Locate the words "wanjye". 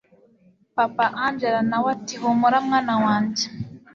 3.03-3.45